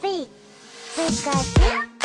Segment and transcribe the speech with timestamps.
[0.00, 0.28] be.
[0.96, 1.97] Look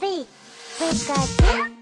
[0.00, 0.26] Pika,
[0.78, 1.77] pika,